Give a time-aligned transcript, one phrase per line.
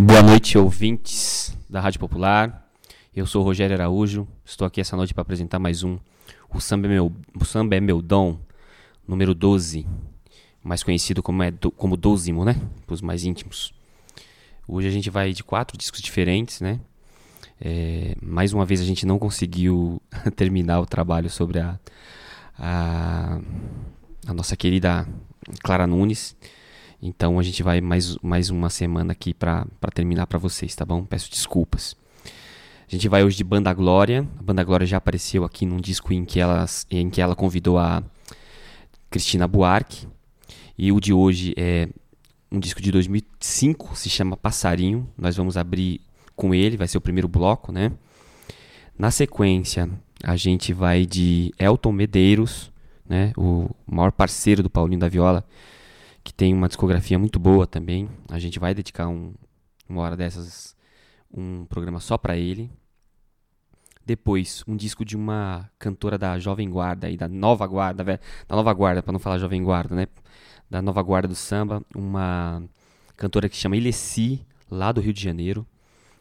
[0.00, 2.70] Boa noite, ouvintes da Rádio Popular.
[3.12, 4.28] Eu sou Rogério Araújo.
[4.44, 5.98] Estou aqui essa noite para apresentar mais um
[6.54, 8.38] O Samba é Meu, o Samba é Meu Dom,
[9.08, 9.84] número 12,
[10.62, 12.54] mais conhecido como, é, como Dozimo, né?
[12.86, 13.74] Para os mais íntimos.
[14.68, 16.78] Hoje a gente vai de quatro discos diferentes, né?
[17.60, 20.00] É, mais uma vez a gente não conseguiu
[20.36, 21.76] terminar o trabalho sobre a,
[22.56, 23.40] a,
[24.28, 25.08] a nossa querida
[25.64, 26.36] Clara Nunes.
[27.00, 31.04] Então a gente vai mais, mais uma semana aqui para terminar para vocês, tá bom?
[31.04, 31.96] Peço desculpas.
[32.86, 34.26] A gente vai hoje de Banda Glória.
[34.38, 37.78] A Banda Glória já apareceu aqui num disco em que, ela, em que ela convidou
[37.78, 38.02] a
[39.10, 40.08] Cristina Buarque.
[40.76, 41.88] E o de hoje é
[42.50, 45.08] um disco de 2005, se chama Passarinho.
[45.16, 46.00] Nós vamos abrir
[46.34, 47.92] com ele, vai ser o primeiro bloco, né?
[48.98, 49.88] Na sequência,
[50.24, 52.72] a gente vai de Elton Medeiros,
[53.08, 53.32] né?
[53.36, 55.44] O maior parceiro do Paulinho da Viola
[56.28, 58.06] que tem uma discografia muito boa também.
[58.28, 59.32] A gente vai dedicar um,
[59.88, 60.76] uma hora dessas,
[61.32, 62.70] um programa só para ele.
[64.04, 68.74] Depois, um disco de uma cantora da Jovem Guarda e da Nova Guarda, da Nova
[68.74, 70.06] Guarda, para não falar Jovem Guarda, né?
[70.68, 72.62] Da Nova Guarda do Samba, uma
[73.16, 75.66] cantora que chama Ilessi, lá do Rio de Janeiro.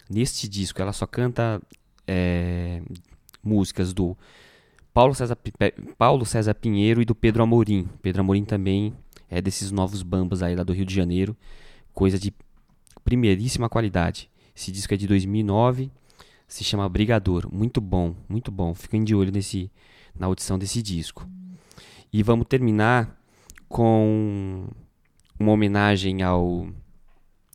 [0.09, 1.61] Neste disco, ela só canta
[2.07, 2.81] é,
[3.43, 4.17] músicas do
[4.93, 5.37] Paulo César,
[5.97, 7.89] Paulo César Pinheiro e do Pedro Amorim.
[8.01, 8.95] Pedro Amorim também
[9.29, 11.35] é desses novos bambas aí lá do Rio de Janeiro,
[11.93, 12.33] coisa de
[13.03, 14.29] primeiríssima qualidade.
[14.55, 15.91] Esse disco é de 2009,
[16.47, 18.73] se chama Brigador, muito bom, muito bom.
[18.73, 19.69] Fiquem de olho nesse
[20.17, 21.27] na audição desse disco.
[22.11, 23.15] E vamos terminar
[23.67, 24.67] com
[25.39, 26.67] uma homenagem ao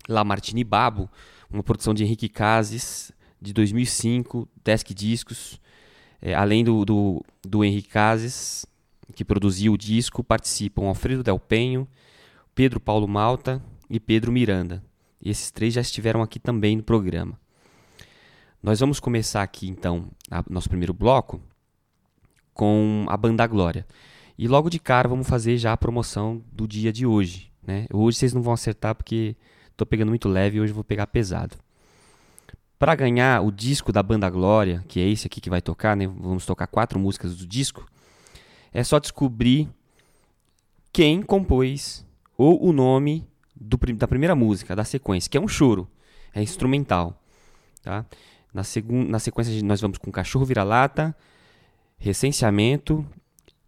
[0.09, 1.11] Lamartine Babo,
[1.51, 5.61] uma produção de Henrique Cases de 2005, Desk Discos.
[6.21, 8.65] É, além do, do, do Henrique Cases,
[9.13, 11.87] que produziu o disco, participam Alfredo Del Penho,
[12.55, 14.83] Pedro Paulo Malta e Pedro Miranda.
[15.25, 17.39] Esses três já estiveram aqui também no programa.
[18.63, 21.41] Nós vamos começar aqui então a, nosso primeiro bloco
[22.55, 23.87] com a Banda Glória.
[24.39, 27.53] E logo de cara vamos fazer já a promoção do dia de hoje.
[27.63, 27.87] Né?
[27.93, 29.37] Hoje vocês não vão acertar porque
[29.71, 31.57] estou pegando muito leve e hoje vou pegar pesado.
[32.79, 36.07] Para ganhar o disco da Banda Glória, que é esse aqui que vai tocar, né?
[36.07, 37.87] vamos tocar quatro músicas do disco
[38.73, 39.69] é só descobrir
[40.93, 42.07] quem compôs
[42.37, 45.89] ou o nome do, da primeira música, da sequência, que é um choro,
[46.35, 47.21] é instrumental.
[47.83, 48.05] Tá?
[48.53, 48.63] Na,
[49.09, 51.17] na sequência nós vamos com Cachorro Vira-Lata,
[51.99, 53.07] Recenseamento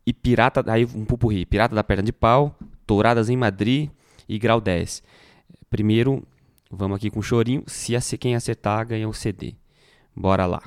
[0.07, 3.91] e Pirata, aí um pupurri, Pirata da Perna de Pau, Touradas em Madrid
[4.29, 5.03] e Grau 10.
[5.71, 6.23] Primeiro,
[6.71, 9.55] vamos aqui com Chorinho, se quem acertar ganha o CD.
[10.15, 10.63] Bora lá.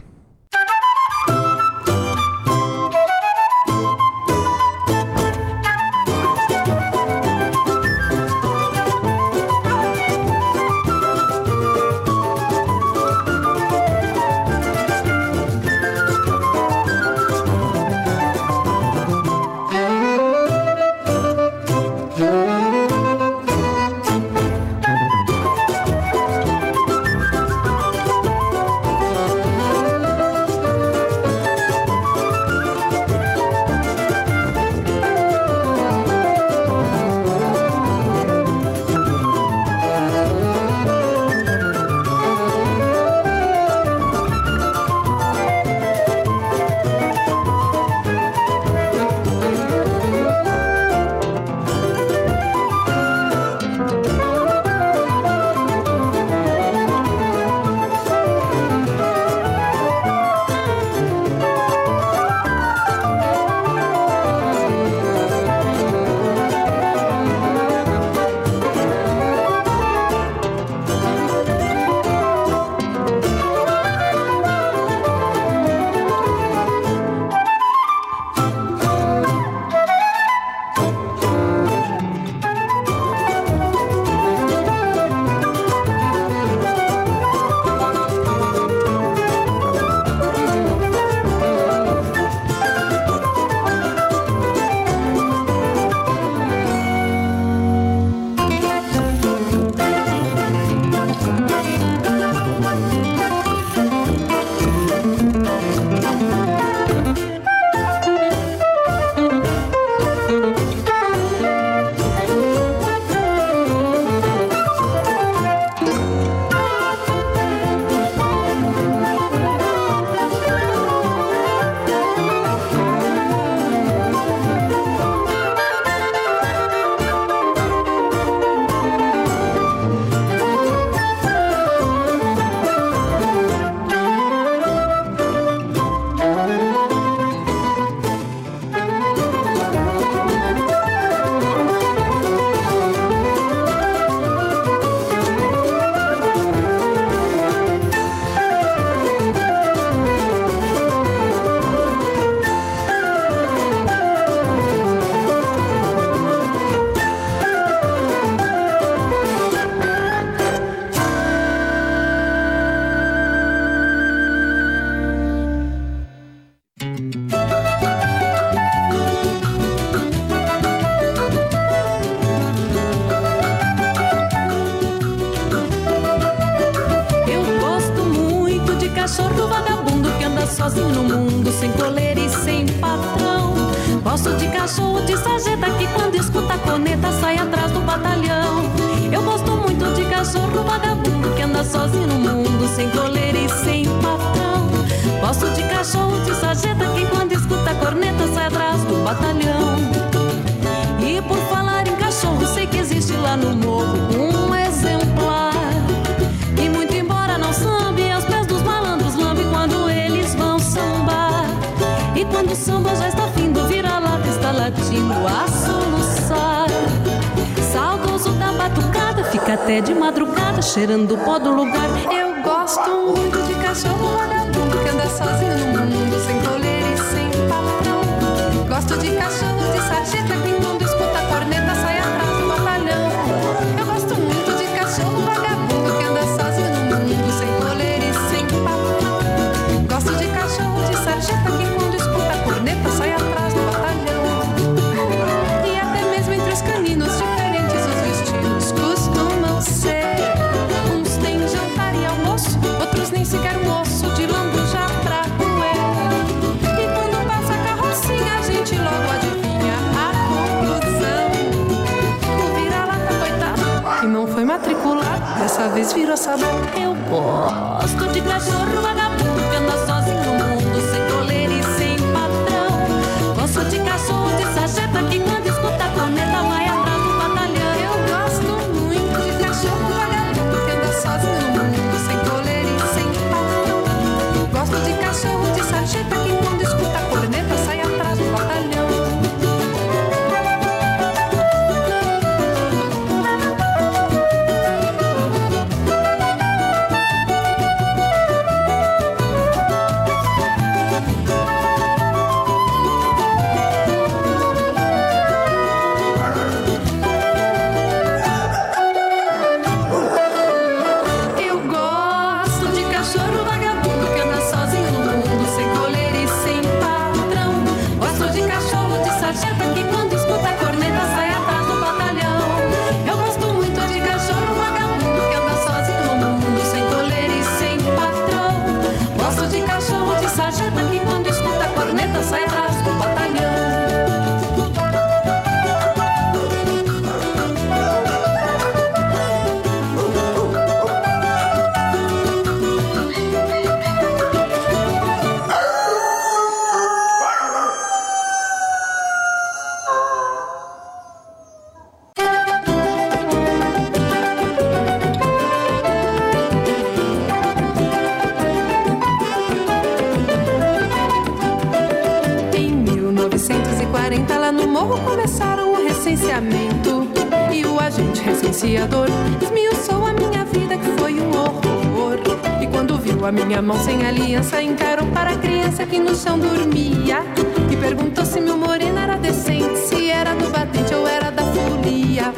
[374.38, 377.24] criança encarou para a criança que no chão dormia
[377.72, 382.32] E perguntou se meu moreno era decente Se era do batente ou era da folia.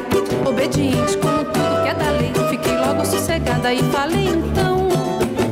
[0.46, 4.88] Obediente como tudo que é da lei Fiquei logo sossegada e falei então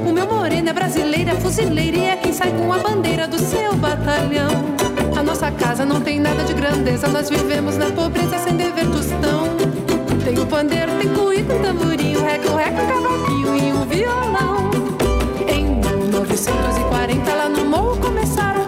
[0.06, 3.38] O meu moreno é brasileiro, é fuzileiro E é quem sai com a bandeira do
[3.38, 4.74] seu batalhão.
[5.18, 9.54] A nossa casa não tem nada de grandeza Nós vivemos na pobreza sem dever tostão.
[10.24, 13.84] Tem o pandeiro, tem cuíca, tem tamborim O reco, o reco, o cavaquinho e um
[13.84, 14.87] violão.
[16.46, 18.67] 1940 ela namorou começaram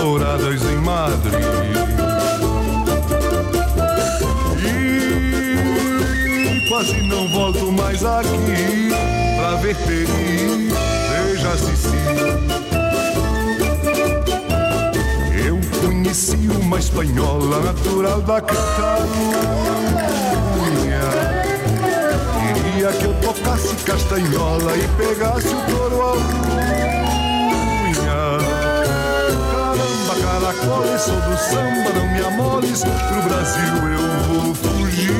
[0.00, 1.34] douradas em Madrid.
[6.56, 8.88] E quase não volto mais aqui
[9.36, 10.72] pra ver Peri,
[11.10, 11.90] veja sim.
[15.46, 19.50] Eu conheci uma espanhola natural da Catalunha
[22.98, 26.89] que eu tocasse castanhola e pegasse o couro ao
[30.50, 35.12] caracoles, sou do samba, não me amoles, pro Brasil eu vou fugir.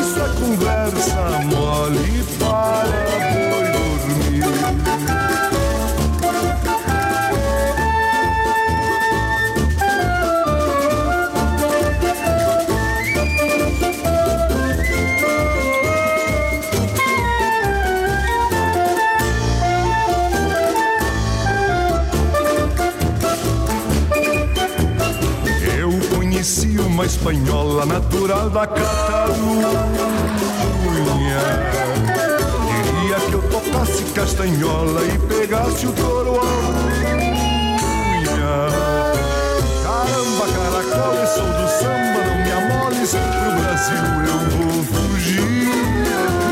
[0.00, 3.31] Isso é conversa mole para
[27.22, 29.68] espanhola natural da Catalunha.
[32.66, 38.66] Queria que eu topasse castanhola e pegasse o touro à unha.
[39.84, 45.70] Caramba, caracol, sou do samba, não me amoles, pro Brasil eu vou fugir.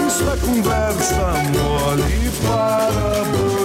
[0.07, 3.60] Isso é conversa mole para boi.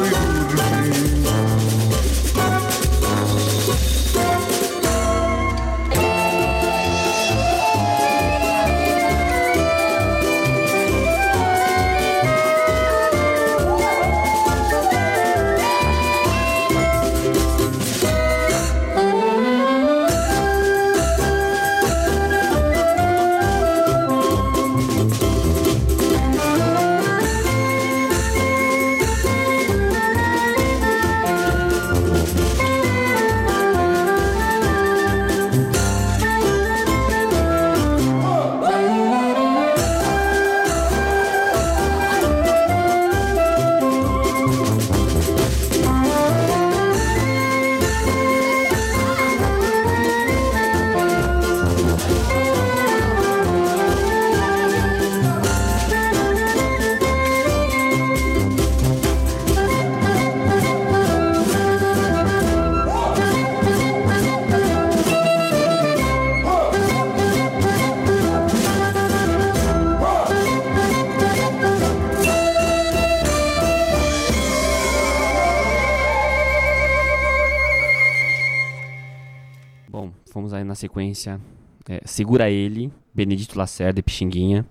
[82.06, 84.66] Segura Ele, Benedito Lacerda e Pixinguinha.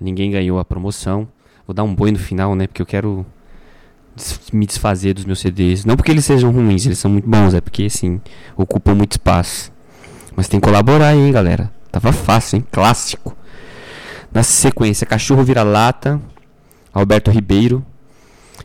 [0.00, 1.26] Ninguém ganhou a promoção.
[1.66, 2.66] Vou dar um boi no final, né?
[2.66, 3.26] Porque eu quero
[4.52, 5.84] me desfazer dos meus CDs.
[5.84, 8.20] Não porque eles sejam ruins, eles são muito bons, é porque, assim,
[8.56, 9.72] ocupam muito espaço.
[10.36, 11.72] Mas tem que colaborar hein, galera.
[11.90, 12.66] Tava fácil, hein?
[12.70, 13.36] Clássico.
[14.32, 16.20] Na sequência, Cachorro Vira-Lata,
[16.92, 17.84] Alberto Ribeiro.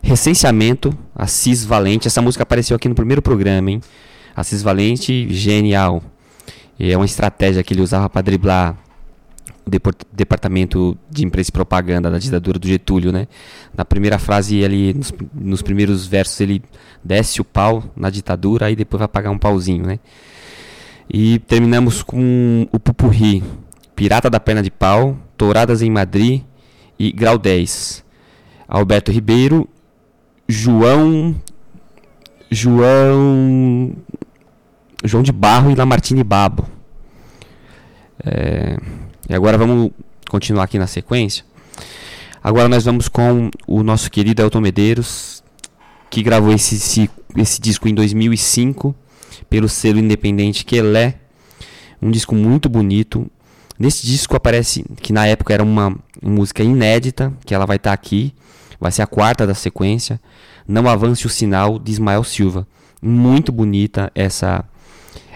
[0.02, 2.08] Recenseamento, Assis Valente.
[2.08, 3.80] Essa música apareceu aqui no primeiro programa, hein?
[4.34, 6.02] Assis Valente, genial.
[6.78, 8.76] E é uma estratégia que ele usava para driblar
[9.64, 9.70] o
[10.12, 13.28] departamento de imprensa e propaganda da ditadura do Getúlio, né?
[13.76, 16.62] Na primeira frase, ele, nos, nos primeiros versos, ele
[17.02, 20.00] desce o pau na ditadura, aí depois vai pagar um pauzinho, né?
[21.08, 23.42] E terminamos com o Pupurri,
[23.94, 26.42] Pirata da Perna de Pau, Touradas em Madrid
[26.98, 28.04] e Grau 10.
[28.66, 29.68] Alberto Ribeiro,
[30.48, 31.34] João.
[32.50, 33.92] João.
[35.02, 36.68] João de Barro e Lamartine Babo.
[38.24, 38.76] É,
[39.28, 39.90] e agora vamos
[40.28, 41.44] continuar aqui na sequência.
[42.42, 45.42] Agora nós vamos com o nosso querido Elton Medeiros,
[46.10, 48.94] que gravou esse, esse, esse disco em 2005
[49.48, 51.16] pelo selo independente Quelé.
[52.00, 53.30] Um disco muito bonito.
[53.78, 58.34] Nesse disco aparece que na época era uma música inédita, que ela vai estar aqui.
[58.80, 60.20] Vai ser a quarta da sequência.
[60.66, 62.66] Não avance o sinal de Ismael Silva.
[63.00, 64.64] Muito bonita essa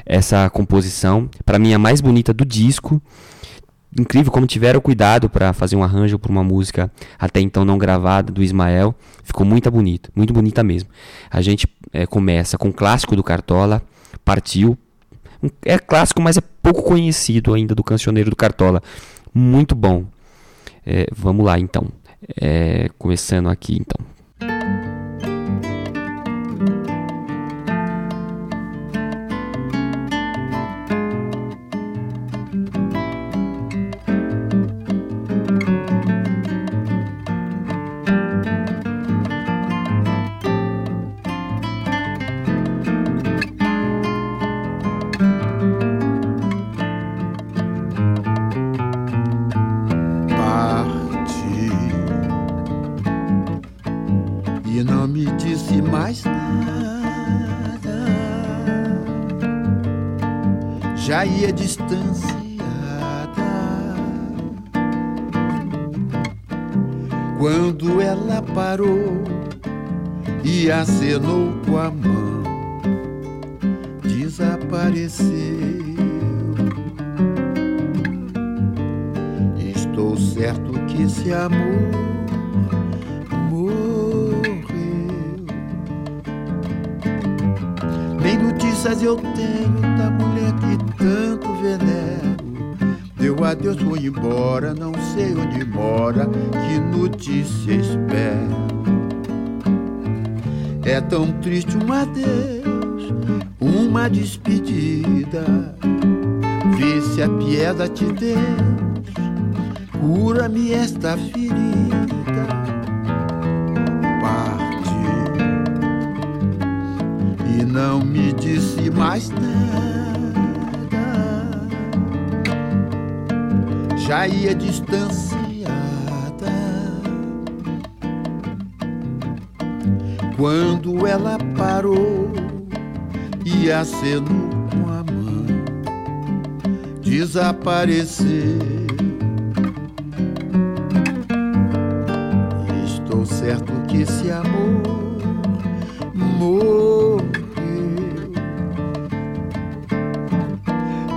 [0.07, 1.29] essa composição.
[1.45, 3.03] Para mim a mais bonita do disco.
[3.99, 8.31] Incrível como tiveram cuidado para fazer um arranjo para uma música até então não gravada
[8.31, 8.95] do Ismael.
[9.25, 10.91] Ficou muito bonito, muito bonita mesmo.
[11.31, 13.83] A gente eh, começa com o clássico do Cartola,
[14.25, 14.77] Partiu.
[15.65, 18.83] É clássico, mas é pouco conhecido ainda do cancioneiro do Cartola.
[19.33, 20.05] Muito bom.
[20.85, 21.89] Eh, vamos lá então.
[22.41, 24.16] Eh, começando aqui então.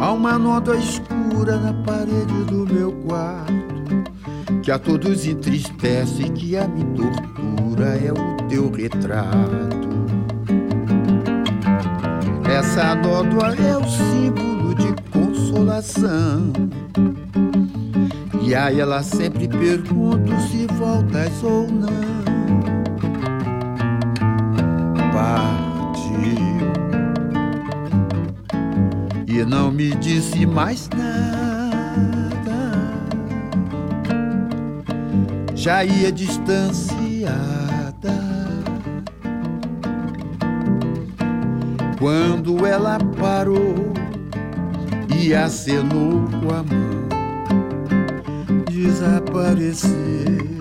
[0.09, 4.03] Há uma nota escura na parede do meu quarto
[4.63, 9.87] que a todos entristece e que a me tortura é o teu retrato.
[12.43, 16.53] Essa nódoa é o símbolo de consolação.
[18.41, 22.09] E a ela sempre pergunto se voltas ou não.
[25.13, 25.68] Partiu
[29.39, 31.69] e não me disse mais nada.
[35.55, 37.39] Já ia distanciada.
[41.97, 43.93] Quando ela parou
[45.17, 47.07] e acenou com a mão
[48.69, 50.58] desaparecer.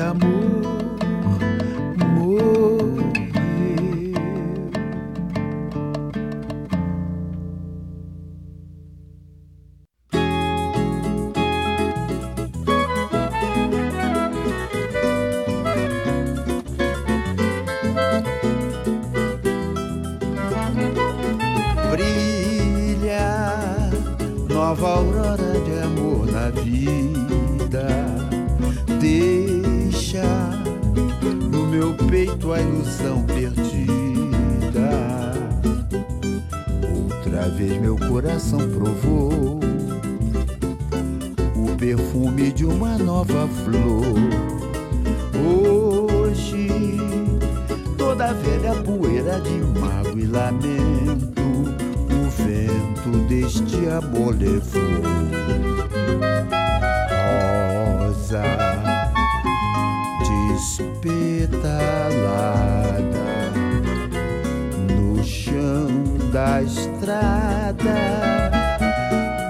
[0.00, 0.29] amor.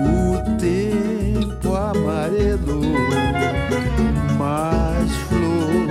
[0.03, 2.81] o tempo amarelo,
[4.38, 5.88] mas flor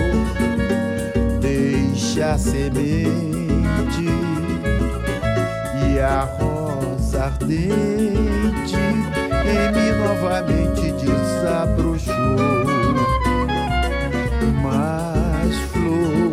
[1.40, 4.06] deixa a semente
[5.88, 8.76] e a rosa ardente
[9.46, 12.16] em mim novamente desabrochou.
[14.62, 16.32] Mas flor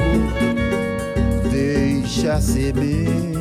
[1.51, 3.37] deixa a semente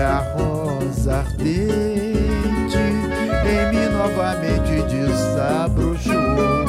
[0.00, 2.78] a rosa ardente
[3.46, 6.59] em mim novamente desabrochou.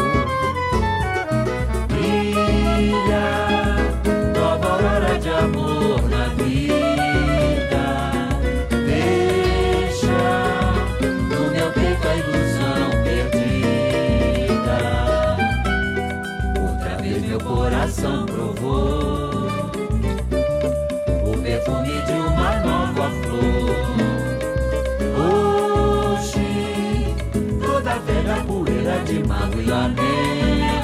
[28.21, 30.80] poeira, poeira de mago.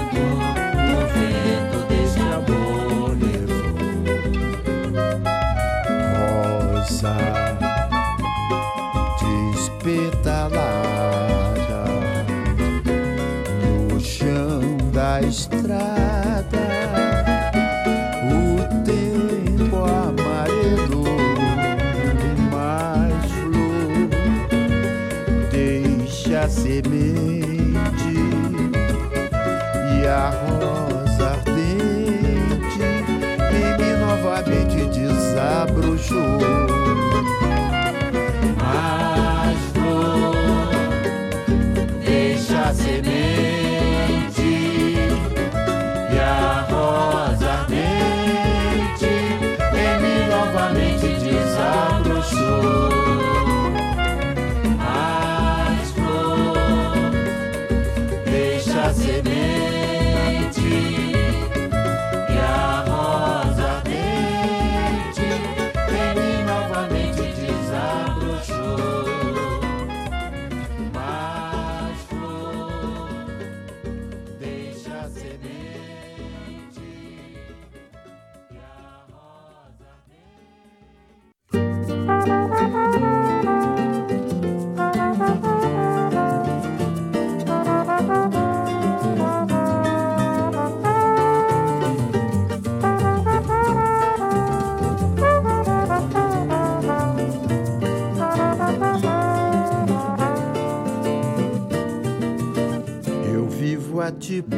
[104.30, 104.57] You.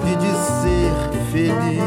[0.00, 0.32] De
[0.62, 0.92] ser
[1.32, 1.78] feliz.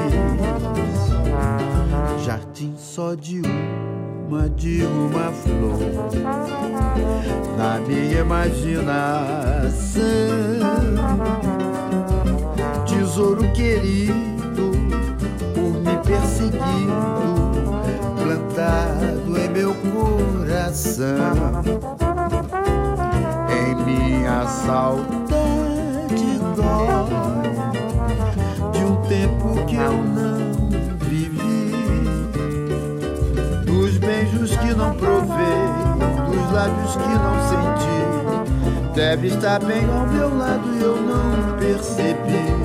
[2.25, 5.79] Jardim só de uma, de uma flor,
[7.57, 8.91] na minha imaginação.
[12.85, 14.71] Tesouro querido,
[15.53, 16.61] por me perseguido,
[18.17, 21.07] plantado em meu coração.
[23.49, 25.30] Em minha saudade
[29.11, 30.69] tempo que eu não
[30.99, 31.73] vivi,
[33.65, 35.67] dos beijos que não provei,
[36.29, 38.93] dos lábios que não senti.
[38.95, 42.55] Deve estar bem ao meu lado e eu não percebi.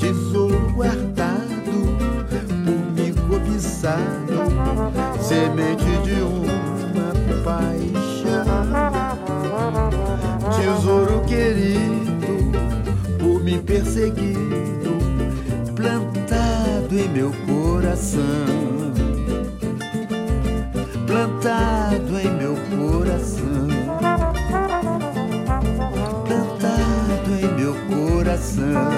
[0.00, 1.46] Tesouro guardado
[2.64, 4.02] por me cobiçado,
[5.20, 6.39] semente de uma
[14.00, 14.98] me perseguido,
[15.74, 18.20] plantado em meu coração.
[21.06, 23.68] Plantado em meu coração.
[26.26, 28.90] Plantado em meu coração.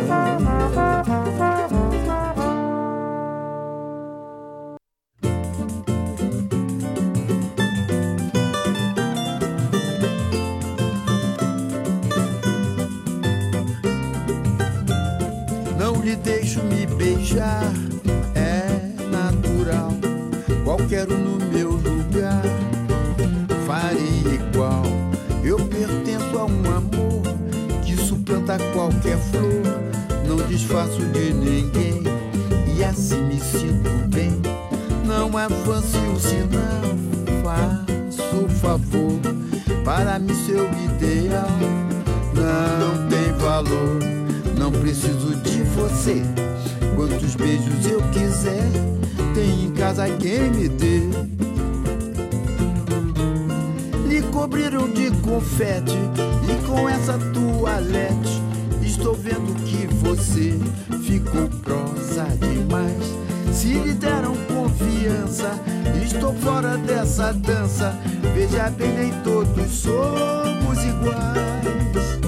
[59.03, 60.57] Estou vendo que você
[61.03, 63.19] ficou prosa demais.
[63.53, 65.61] Se lhe deram confiança,
[66.05, 67.99] estou fora dessa dança.
[68.33, 72.21] Veja bem, nem todos somos iguais.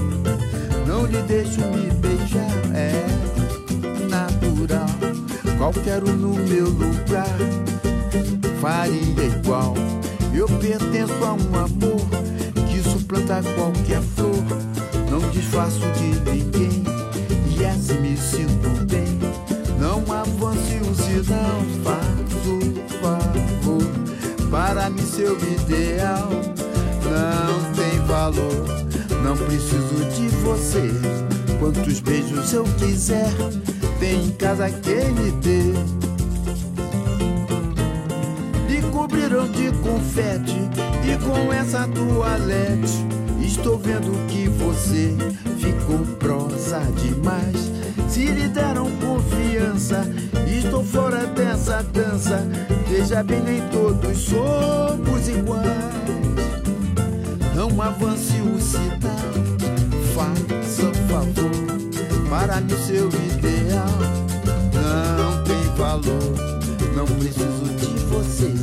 [0.84, 3.06] Não lhe deixo me beijar, é
[4.10, 4.90] natural.
[5.56, 7.38] Qualquer um no meu lugar
[8.60, 9.74] faria igual.
[10.34, 12.04] Eu pertenço a um amor
[12.68, 14.42] que suplanta qualquer flor.
[15.08, 16.53] Não disfarço de ninguém
[18.14, 19.18] e me sinto bem.
[19.78, 22.60] Não avance o sinal, faz o
[23.00, 23.82] favor.
[24.50, 26.30] Para mim, seu ideal
[27.04, 28.66] não tem valor.
[29.22, 30.90] Não preciso de você.
[31.58, 33.32] Quantos beijos eu quiser,
[33.98, 35.72] tem em casa quem me dê.
[38.68, 40.56] Lhe cobriram de confete
[41.04, 43.04] e com essa toalete
[43.40, 45.16] estou vendo que você
[45.58, 47.73] ficou prosa demais.
[48.14, 50.06] Se lhe deram confiança,
[50.46, 52.46] estou fora dessa dança.
[52.88, 55.66] Veja bem, nem todos somos iguais.
[57.56, 59.18] Não avance o sinal,
[60.14, 62.30] faça favor.
[62.30, 63.98] Para mim, seu ideal
[64.76, 66.36] não tem valor.
[66.94, 68.54] Não preciso de você.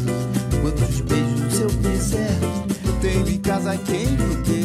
[0.61, 2.39] Quantos beijos eu quiser,
[3.01, 4.60] tenho em casa quem me dê.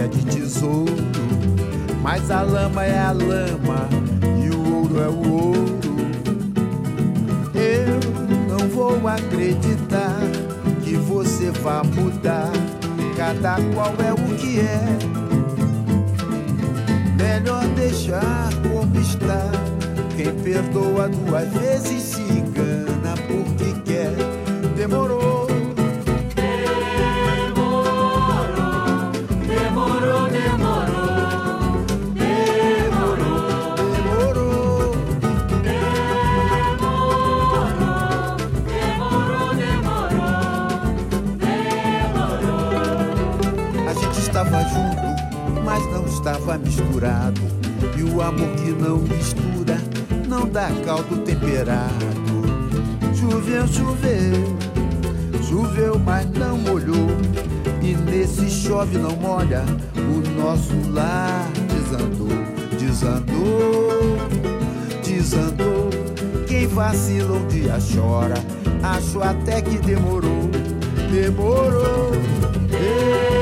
[0.00, 0.96] Pinta de tesouro,
[2.02, 3.86] mas a lama é a lama
[4.42, 5.78] e o ouro é o ouro.
[7.54, 8.00] Eu
[8.48, 10.16] não vou acreditar
[10.82, 12.50] que você vá mudar,
[13.14, 14.80] cada qual é o que é.
[17.22, 19.50] Melhor deixar como está.
[20.16, 24.14] Quem perdoa duas vezes se engana porque quer.
[24.74, 25.29] Demorou,
[46.58, 47.40] misturado.
[47.96, 49.78] E o amor que não mistura
[50.28, 51.90] não dá caldo temperado.
[53.14, 54.56] Choveu, choveu,
[55.48, 57.08] choveu, mas não molhou.
[57.82, 59.64] E nesse chove não molha,
[59.96, 62.28] o nosso lar desandou,
[62.78, 64.16] desandou,
[65.02, 65.90] desandou.
[66.46, 68.34] Quem vacila um dia chora,
[68.82, 70.48] acho até que demorou,
[71.10, 72.10] demorou.
[72.70, 73.39] Demorou,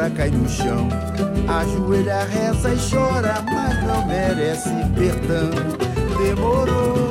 [0.00, 0.88] escora, cai no chão.
[1.46, 5.50] Ajoelha, reza e chora, mas não merece perdão.
[6.16, 7.08] Demorou,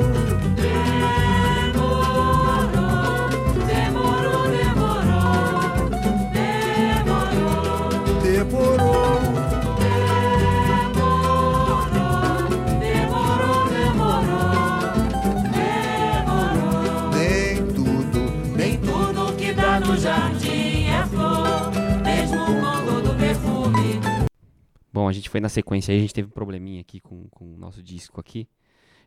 [25.10, 27.58] a gente foi na sequência aí, a gente teve um probleminha aqui com, com o
[27.58, 28.48] nosso disco aqui.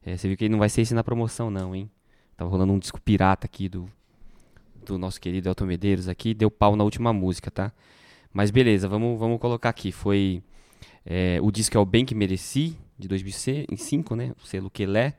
[0.06, 1.90] É, você viu que ele não vai ser esse na promoção não, hein?
[2.36, 3.90] Tava rolando um disco pirata aqui do,
[4.86, 7.72] do nosso querido Elton Medeiros aqui, deu pau na última música, tá?
[8.34, 9.92] Mas beleza, vamos, vamos colocar aqui.
[9.92, 10.44] Foi
[11.06, 14.34] é, o disco é o Bem Que Mereci, de 2005, né?
[14.44, 15.16] O selo Quelé.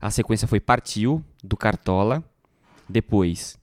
[0.00, 2.22] A sequência foi Partiu, do Cartola.
[2.88, 3.56] Depois,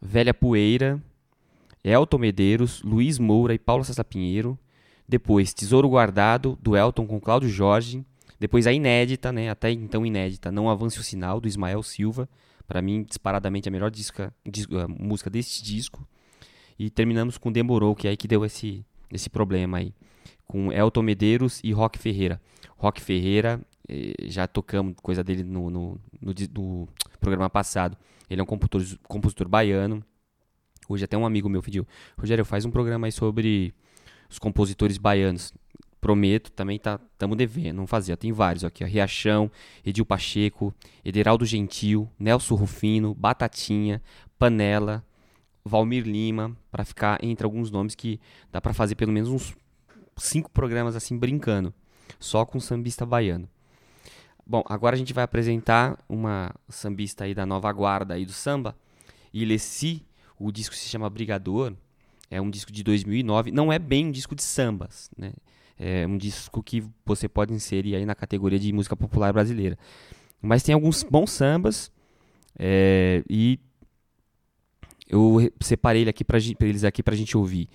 [0.00, 1.02] Velha Poeira,
[1.82, 4.58] Elton Medeiros, Luiz Moura e Paulo César Pinheiro.
[5.10, 8.04] Depois, Tesouro Guardado, do Elton com Cláudio Jorge.
[8.38, 9.50] Depois, a inédita, né?
[9.50, 12.28] Até então inédita, Não Avance o Sinal, do Ismael Silva.
[12.66, 16.06] Para mim, disparadamente, a melhor disca, dis- a música deste disco.
[16.78, 19.92] E terminamos com Demorou, que é aí que deu esse, esse problema aí.
[20.46, 22.40] Com Elton Medeiros e Rock Ferreira.
[22.76, 26.88] Rock Ferreira, eh, já tocamos coisa dele no, no, no no
[27.18, 27.96] programa passado.
[28.30, 30.04] Ele é um compositor, compositor baiano.
[30.88, 31.84] Hoje até um amigo meu pediu,
[32.16, 33.74] Rogério, faz um programa aí sobre
[34.30, 35.52] os compositores baianos.
[36.00, 38.16] Prometo, também tá, tamo devendo, não fazia.
[38.16, 38.86] Tem vários aqui, ó.
[38.86, 39.50] Riachão,
[39.84, 40.74] Edil Pacheco,
[41.04, 44.00] Ederaldo Gentil, Nelson Rufino, Batatinha,
[44.38, 45.04] Panela,
[45.62, 48.18] Valmir Lima, pra ficar entre alguns nomes que
[48.50, 49.54] dá pra fazer pelo menos uns
[50.16, 51.74] cinco programas assim brincando,
[52.18, 53.46] só com sambista baiano.
[54.46, 58.74] Bom, agora a gente vai apresentar uma sambista aí da nova guarda aí do samba,
[59.32, 60.04] Ilessi,
[60.38, 61.74] o disco se chama Brigador,
[62.30, 65.32] é um disco de 2009, não é bem um disco de sambas, né?
[65.78, 69.78] É um disco que você pode inserir aí na categoria de música popular brasileira.
[70.40, 71.90] Mas tem alguns bons sambas
[72.58, 73.58] é, e
[75.08, 77.68] eu re- separei ele aqui pra, pra eles aqui pra gente ouvir.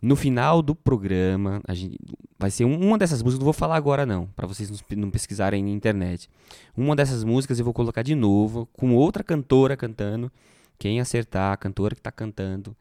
[0.00, 1.98] No final do programa, gente,
[2.38, 4.96] vai ser um- uma dessas músicas, não vou falar agora não, pra vocês não pe-
[4.96, 6.28] não pesquisarem na internet.
[6.74, 10.32] Uma dessas músicas eu vou colocar de novo, com outra cantora cantando.
[10.78, 12.74] Quem acertar, a cantora que tá cantando,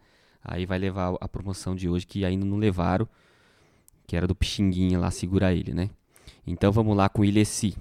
[0.43, 3.07] aí vai levar a promoção de hoje, que ainda não levaram,
[4.07, 5.89] que era do Pixinguinha lá, segura ele, né?
[6.45, 7.75] Então vamos lá com Ilessi.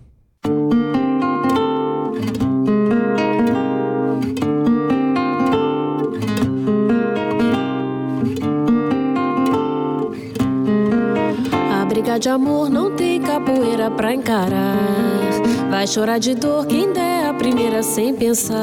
[11.72, 15.27] A briga de amor não tem capoeira pra encarar.
[15.70, 18.56] Vai chorar de dor quem der a primeira sem pensar.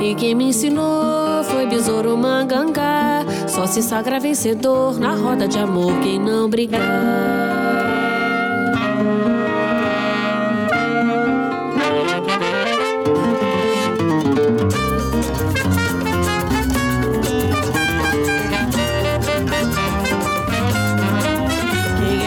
[0.00, 3.24] E quem me ensinou foi Besouro Mangangá.
[3.46, 6.80] Só se sagra vencedor na roda de amor quem não brigar.
[21.98, 22.20] Quem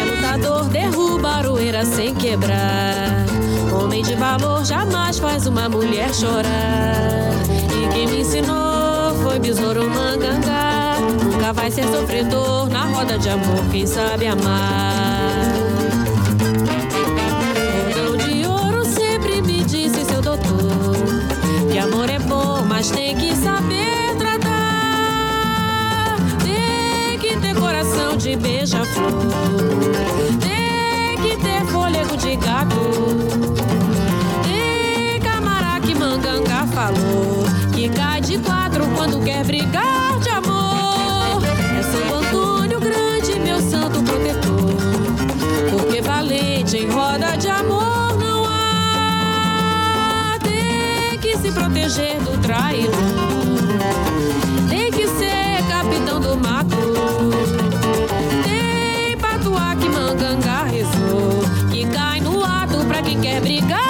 [1.79, 2.92] é sem quebrar.
[4.03, 7.31] De valor jamais faz uma mulher chorar.
[7.49, 10.97] E quem me ensinou foi besouro mangangá.
[11.23, 15.53] Nunca vai ser sofredor na roda de amor, quem sabe amar.
[17.95, 20.51] Cordão de ouro sempre me disse seu doutor
[21.71, 26.17] que amor é bom, mas tem que saber tratar.
[26.43, 29.11] Tem que ter coração de beija-flor.
[30.39, 33.52] Tem que ter fôlego de gato.
[37.73, 41.41] Que cai de quatro quando quer brigar de amor.
[41.79, 44.75] É Santo Antônio grande, meu santo protetor.
[45.71, 50.37] Porque valente em roda de amor não há.
[50.43, 52.91] Tem que se proteger do traidor.
[54.67, 56.75] Tem que ser capitão do mato.
[58.43, 61.45] Tem patuá que manganga rezou.
[61.71, 63.82] Que cai no ato pra quem quer brigar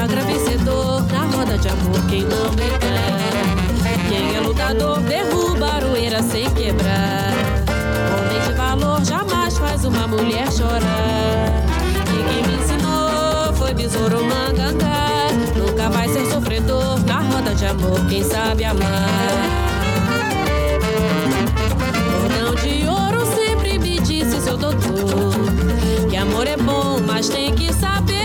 [0.00, 4.08] Só se sagra vencedor na roda de amor quem não brigar.
[4.08, 5.66] Quem é lutador derruba
[6.18, 7.34] a sem quebrar.
[8.16, 11.52] Homem de valor jamais faz uma mulher chorar.
[12.08, 15.28] E quem me ensinou foi besouro mangangá.
[15.54, 18.88] Nunca vai ser sofredor na roda de amor quem sabe amar.
[22.22, 25.34] Cordão de ouro sempre me disse seu doutor
[26.08, 28.19] Que amor é bom, mas tem que saber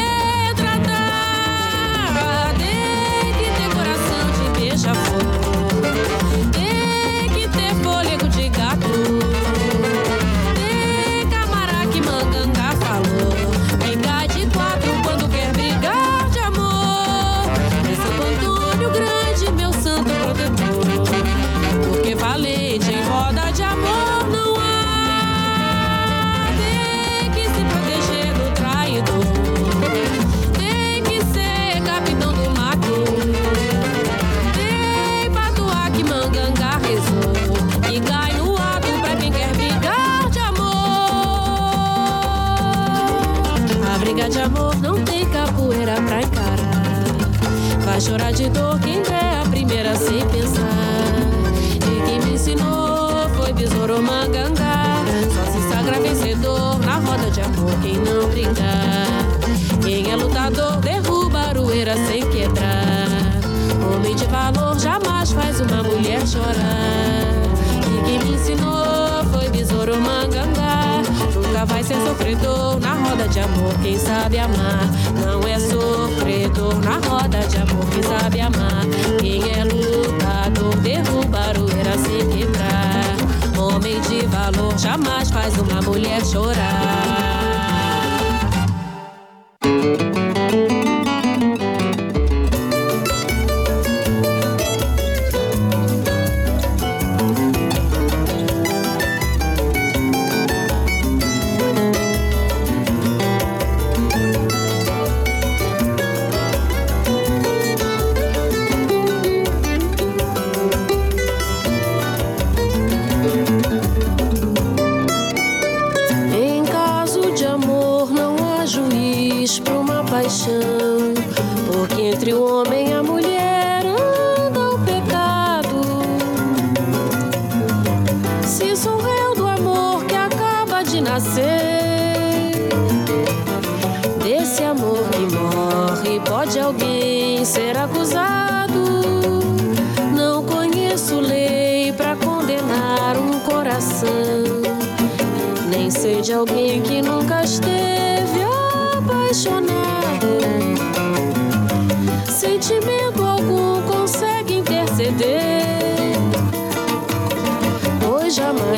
[71.67, 73.73] Vai ser sofredor na roda de amor.
[73.81, 74.87] Quem sabe amar
[75.23, 77.85] não é sofredor na roda de amor.
[77.91, 78.85] Quem sabe amar,
[79.19, 83.15] quem é lutador derruba a sem quebrar.
[83.57, 87.04] Homem de valor jamais faz uma mulher chorar.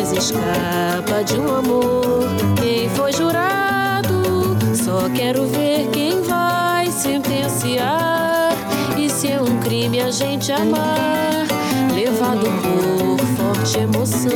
[0.08, 2.24] Jamais escapa de um amor
[2.62, 4.56] quem foi jurado.
[4.74, 8.54] Só quero ver quem vai sentenciar.
[8.98, 11.46] E se é um crime a gente amar,
[11.94, 14.32] levado por forte emoção.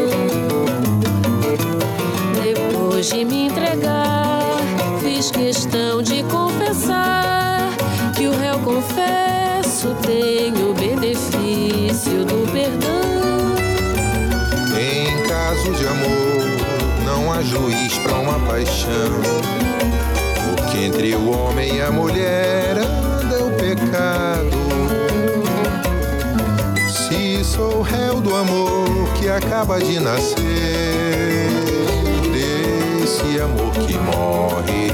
[2.44, 4.58] Depois de me entregar,
[5.02, 7.70] fiz questão de confessar
[8.18, 13.01] que o réu confesso tem o benefício do perdão.
[15.62, 19.22] Caso de amor, não há juiz pra uma paixão.
[20.56, 24.58] Porque entre o homem e a mulher anda o pecado.
[26.90, 30.36] Se sou réu do amor que acaba de nascer,
[32.34, 34.92] desse amor que morre,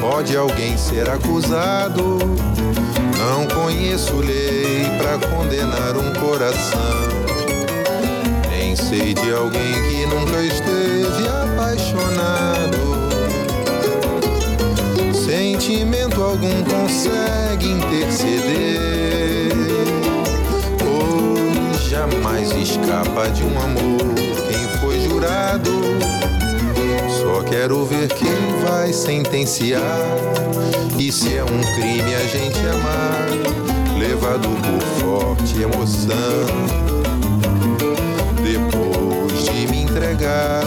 [0.00, 2.18] pode alguém ser acusado?
[3.18, 7.21] Não conheço lei para condenar um coração.
[8.92, 12.76] Sei de alguém que nunca esteve apaixonado.
[15.14, 19.50] Sentimento algum consegue interceder.
[20.78, 24.14] Pois jamais escapa de um amor
[24.50, 25.70] quem foi jurado.
[27.22, 29.80] Só quero ver quem vai sentenciar.
[30.98, 36.91] E se é um crime a gente amar, levado por forte emoção.
[40.22, 40.62] Entregar,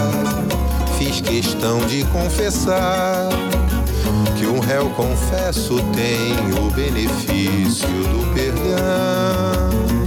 [0.97, 3.29] fiz questão de confessar
[4.37, 10.04] que um réu confesso tem o benefício do perdão.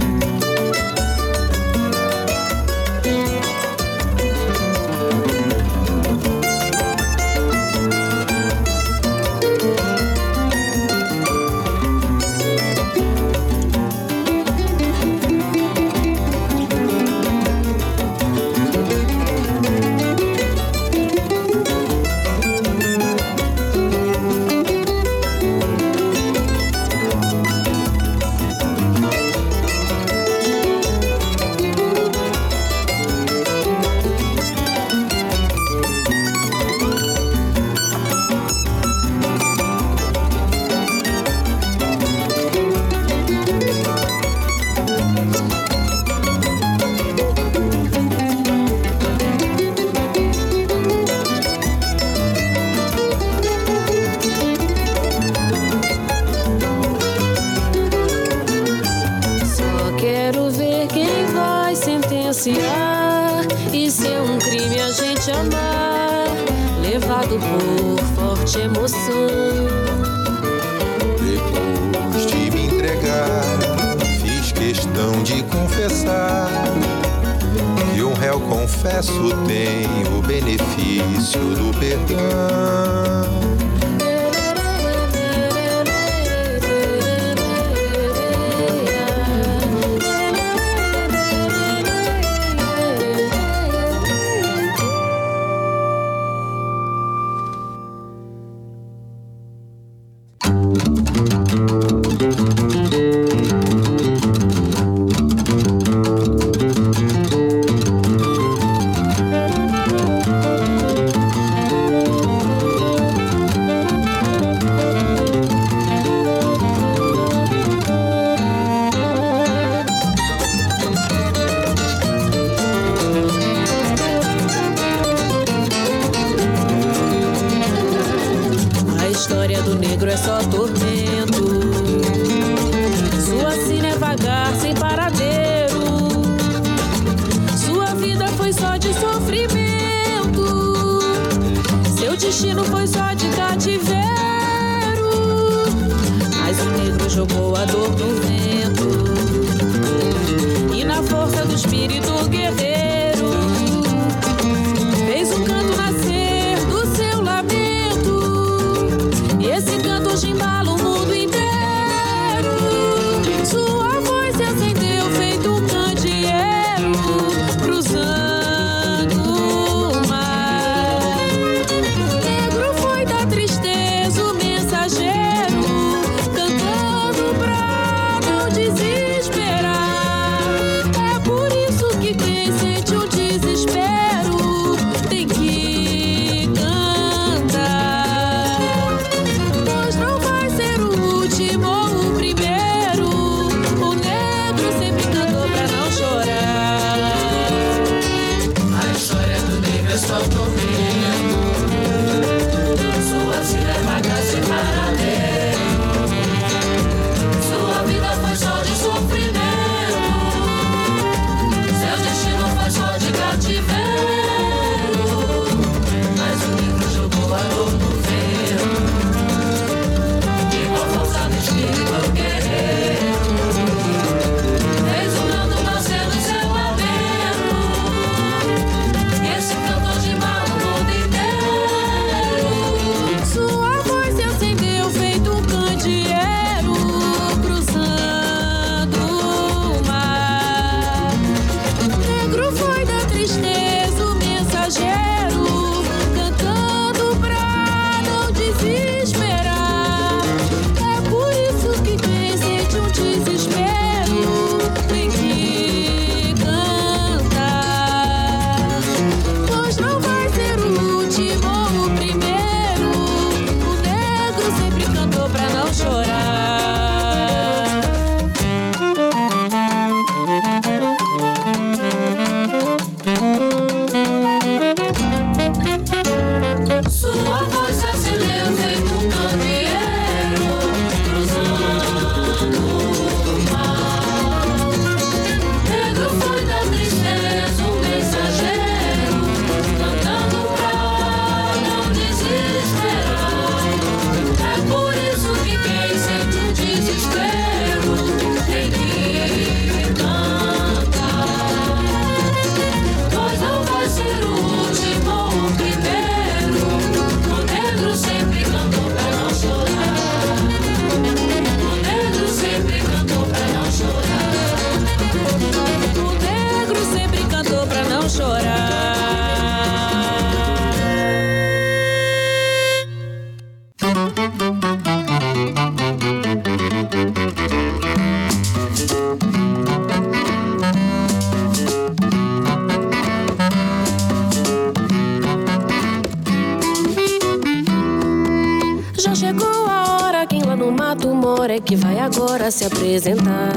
[342.39, 343.51] Agora se apresentar.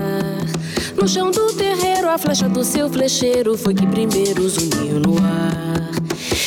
[0.96, 5.90] No chão do terreiro, a flecha do seu flecheiro foi que primeiro zuniu no ar.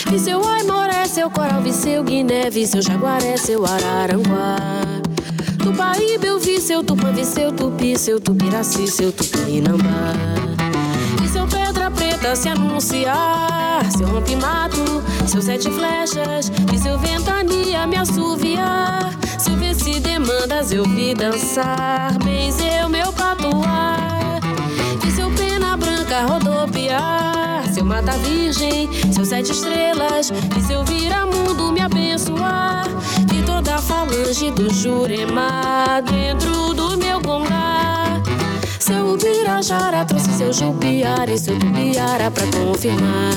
[0.09, 4.57] Vi seu aimoré, seu coral, vi seu guiné, vi seu jaguaré, seu araranguá.
[5.63, 10.13] Tupaíba eu vi seu tupã, vi seu tupi, seu tupiraci, seu tupinambá.
[11.21, 17.95] Vi seu pedra preta se anunciar, seu rompe-mato, seus sete flechas, vi seu ventania me
[17.95, 19.24] assoviar.
[20.25, 24.39] Demandas eu vi dançar, benzeu meu patuar.
[24.99, 31.79] Vi seu pena branca rodopiar, seu mata virgem, seus sete estrelas, vi seu viramundo me
[31.79, 32.87] abençoar.
[33.31, 38.19] Vi toda a falange do Jurema dentro do meu gongar.
[38.79, 43.31] Seu Ubirajara trouxe seu Jupiara e seu Tubiara pra confirmar.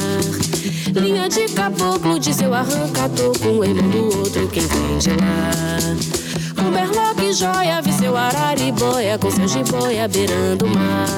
[0.95, 6.28] Linha de caboclo de seu arrancador com o irmão do outro, quem vem de lá.
[6.69, 11.09] Um berloque joia, vi seu araribóia com seu jiboia beirando o mar.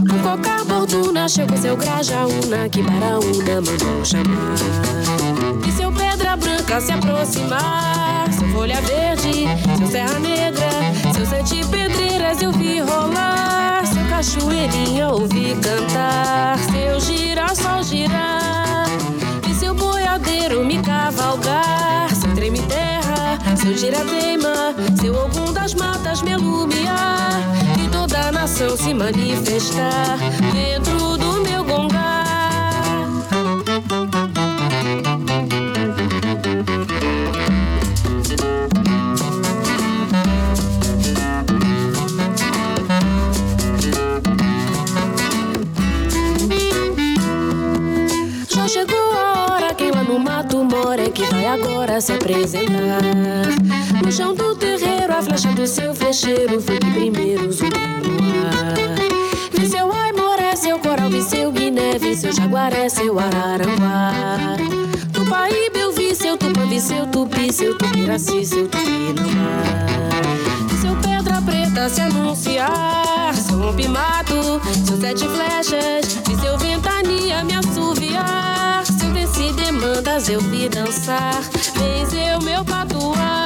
[0.00, 4.56] Um cocar borduna chegou seu grajaúna, que baraúna mandou chamar.
[5.64, 9.46] E seu pedra branca se aproximar, seu folha verde,
[9.78, 10.68] seu serra negra,
[11.14, 18.86] seus sete pedreiras eu vi rolar, seu cachoeirinha ouvi cantar, seu girassol girar,
[19.48, 21.95] e seu boiadeiro me cavalgar, seu
[23.66, 27.32] seu diradema, seu ogum das matas me iluminar,
[27.84, 30.18] e toda a nação se manifestar
[30.52, 31.15] dentro
[56.12, 58.84] seu flecheiro foi que primeiro ar.
[59.52, 64.56] Vi seu aimoré, seu coral, vi seu guiné, vi seu jaguaré, seu araranguá.
[65.12, 69.62] Tupaíba eu vi seu tupã, vi seu tupi, seu tupiraci, seu tupinambá.
[70.68, 77.54] Vi seu pedra preta se anunciar, seu rompe-mato, seus sete flechas, vi seu ventania me
[77.54, 81.40] assoviar, seu desci demandas eu vi dançar,
[81.74, 83.45] benzeu meu patuar,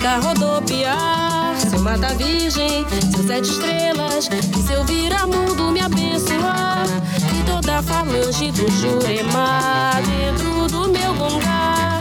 [0.00, 6.86] branca rodopiar, seu mata virgem, seus sete estrelas, vi seu viramundo me abençoar,
[7.38, 12.00] e toda a falange do Jurema dentro do meu gongar.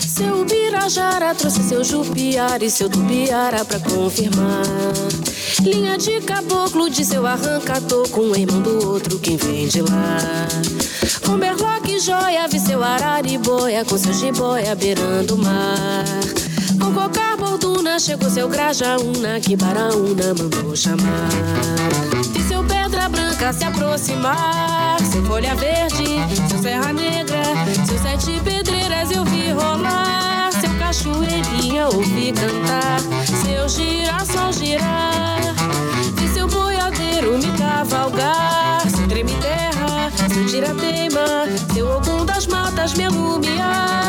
[0.00, 4.64] Seu Birajara trouxe seu Jupiara e seu Tubiara pra confirmar.
[5.60, 10.18] Linha de caboclo de seu arrancador com o irmão do outro, quem vem de lá.
[11.28, 16.04] Um berloque joia, vi seu araribóia com seu jiboia beirando o mar.
[16.96, 21.28] Cocar borduna chegou seu grajaúna, que baraúna mandou chamar.
[22.32, 26.06] Vi seu pedra branca se aproximar, seu folha verde,
[26.48, 27.42] seu serra negra,
[27.86, 32.98] seus sete pedreiras eu vi rolar, seu cachoeirinha ouvi cantar,
[33.42, 35.54] seu girassol girar,
[36.14, 39.75] vi seu boiadeiro me cavalgar, seu treme terra,
[40.10, 41.24] seu diradema,
[41.72, 44.04] seu ogum das matas me iluminar,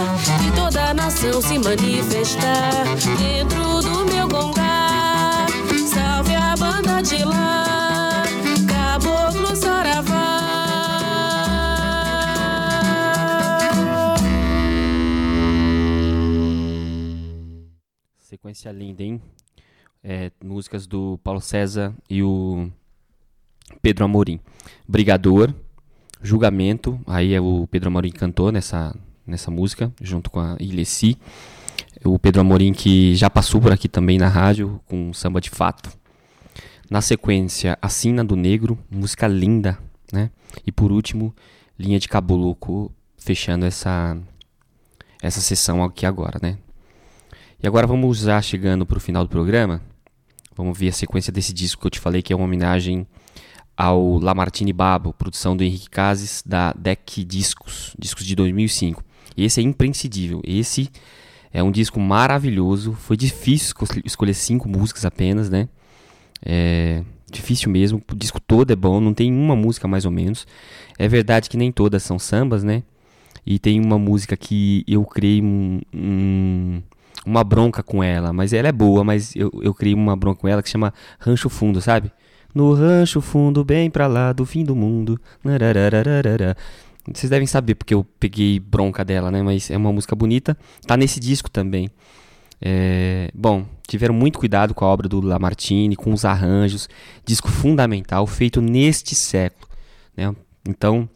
[0.45, 2.85] e toda a nação se manifestar
[3.17, 5.47] dentro do meu gongar.
[5.93, 8.23] Salve a banda de lá,
[8.67, 10.37] Caboclo Saravá.
[18.19, 19.21] Sequência linda, hein?
[20.03, 22.69] É, músicas do Paulo César e o
[23.81, 24.39] Pedro Amorim.
[24.87, 25.53] Brigador,
[26.21, 28.95] Julgamento, aí é o Pedro Amorim cantou nessa,
[29.25, 31.17] nessa música, junto com a Ilessi.
[32.03, 35.91] O Pedro Amorim que já passou por aqui também na rádio com samba de fato.
[36.89, 39.77] Na sequência, A Sina do Negro, música linda,
[40.11, 40.31] né?
[40.65, 41.35] E por último,
[41.77, 44.17] Linha de Caboloco, fechando essa,
[45.21, 46.57] essa sessão aqui agora, né?
[47.61, 49.81] E agora vamos já chegando para o final do programa.
[50.55, 53.05] Vamos ver a sequência desse disco que eu te falei que é uma homenagem
[53.77, 59.03] ao Lamartine Babo, produção do Henrique Cases da Deck Discos, discos de 2005.
[59.37, 60.41] Esse é imprescindível.
[60.43, 60.89] Esse
[61.53, 62.93] é um disco maravilhoso.
[62.93, 65.69] Foi difícil esco- escolher cinco músicas apenas, né?
[66.43, 68.01] É, Difícil mesmo.
[68.09, 70.47] O disco todo é bom, não tem uma música mais ou menos.
[70.97, 72.83] É verdade que nem todas são sambas, né?
[73.45, 76.81] E tem uma música que eu criei um, um,
[77.25, 80.47] uma bronca com ela, mas ela é boa, mas eu, eu criei uma bronca com
[80.47, 82.11] ela que chama Rancho Fundo, sabe?
[82.57, 85.21] No rancho fundo, bem pra lá do fim do mundo.
[87.13, 89.43] Vocês devem saber porque eu peguei bronca dela, né?
[89.43, 90.57] Mas é uma música bonita.
[90.87, 91.87] Tá nesse disco também.
[92.59, 96.89] É, bom, tiveram muito cuidado com a obra do Lamartine, com os arranjos.
[97.23, 99.69] Disco fundamental, feito neste século.
[100.17, 100.35] Né?
[100.67, 101.07] Então,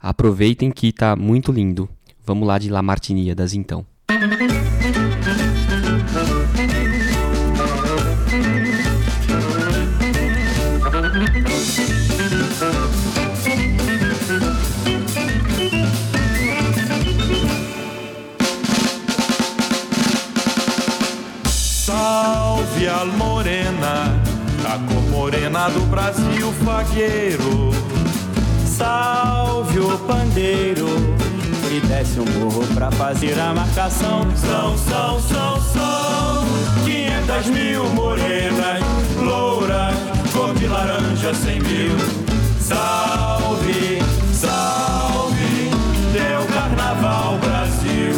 [0.00, 1.88] aproveitem que tá muito lindo.
[2.24, 3.84] Vamos lá de Lamartiníadas então.
[25.60, 27.70] Morena do Brasil fagueiro.
[28.64, 30.86] Salve o pandeiro
[31.70, 34.26] e desce um morro pra fazer a marcação.
[34.36, 36.44] São, são, são, são
[36.84, 38.82] 500 mil morenas,
[39.18, 39.94] louras,
[40.32, 41.96] cor de laranja, cem mil.
[42.58, 43.98] Salve,
[44.32, 45.70] salve,
[46.12, 48.14] teu carnaval, Brasil.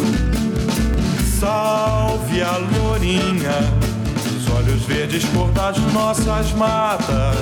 [1.39, 3.82] Salve a lourinha,
[5.03, 7.35] verdes cor das nossas matas.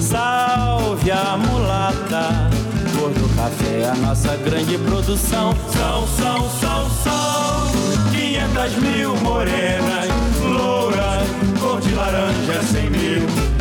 [0.00, 2.50] Salve a mulata,
[2.98, 5.54] cor do café, a nossa grande produção.
[5.72, 10.08] São, são, são, são 500 mil morenas,
[10.42, 11.28] louras,
[11.60, 13.53] cor de laranja, cem mil.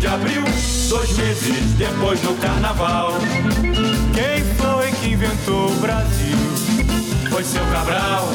[0.00, 0.42] De abril,
[0.88, 3.18] dois meses depois do carnaval.
[4.14, 6.38] Quem foi que inventou o Brasil?
[7.30, 8.28] Foi seu Cabral,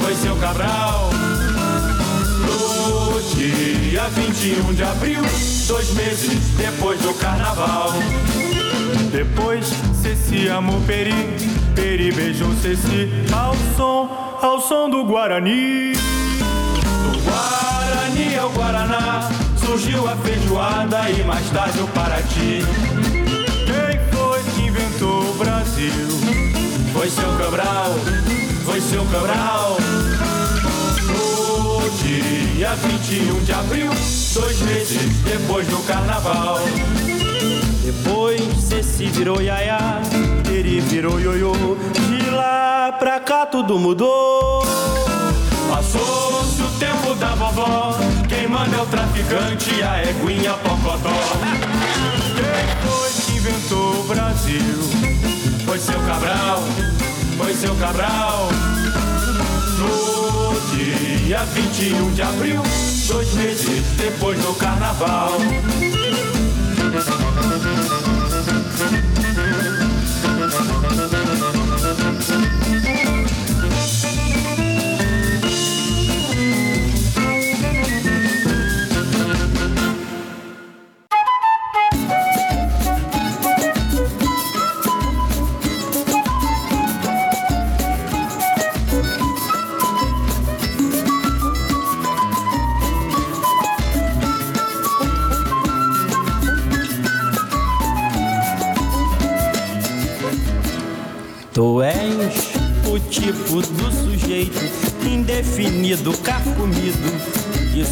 [0.00, 1.10] foi seu Cabral.
[2.40, 5.20] No dia 21 de abril,
[5.68, 7.92] dois meses depois do carnaval.
[9.12, 9.70] Depois
[10.02, 11.12] Ceci amou Peri,
[11.74, 15.92] Peri beijou Ceci ao som, ao som do Guarani.
[15.92, 19.25] Do Guarani ao Guaraná
[19.76, 22.62] surgiu a feijoada e mais tarde o Paraty.
[23.66, 26.08] Quem foi que inventou o Brasil?
[26.94, 27.94] Foi seu Cabral,
[28.64, 29.76] foi seu Cabral.
[31.08, 33.90] No dia 21 de abril,
[34.32, 36.58] dois meses depois do carnaval.
[37.84, 40.00] Depois Ceci virou iaiá,
[40.50, 41.52] ele virou ioiô.
[41.52, 44.64] De lá pra cá tudo mudou.
[45.68, 47.98] Passou-se o tempo da vovó,
[48.28, 51.10] quem manda é o traficante, a eguinha pocotó.
[52.34, 55.06] Quem foi que inventou o Brasil?
[55.64, 56.62] Foi seu Cabral,
[57.36, 58.48] foi seu Cabral.
[59.78, 62.62] No dia 21 de abril,
[63.08, 65.32] dois meses depois do carnaval.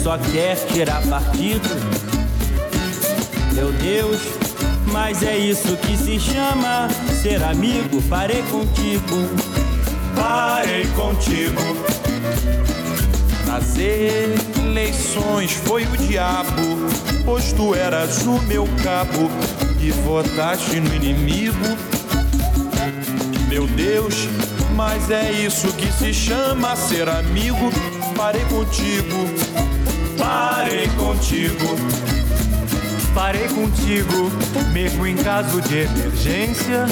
[0.05, 1.67] Só quer tirar partido.
[3.55, 4.21] Meu Deus,
[4.93, 6.89] mas é isso que se chama
[7.23, 8.03] ser amigo.
[8.03, 9.31] Parei contigo,
[10.15, 11.63] Parei contigo.
[13.47, 16.87] Nas eleições foi o diabo,
[17.25, 19.31] pois tu eras o meu cabo
[19.81, 21.79] e votaste no inimigo.
[23.49, 24.29] Meu Deus,
[24.77, 27.73] mas é isso que se chama ser amigo.
[28.15, 29.74] Parei contigo,
[30.19, 31.77] Parei contigo.
[33.15, 34.31] Parei contigo,
[34.73, 36.87] mesmo em caso de emergência.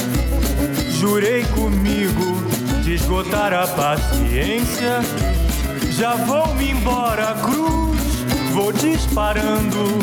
[1.01, 2.43] Jurei comigo
[2.83, 5.01] de esgotar a paciência.
[5.91, 8.01] Já vou me embora, cruz,
[8.53, 9.99] vou disparando.